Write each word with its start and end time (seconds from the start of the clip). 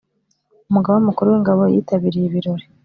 Umugaba 0.69 0.97
Mukuru 1.07 1.27
w’Ingabo 1.33 1.61
yitabiriye 1.73 2.25
ibirori 2.27 2.65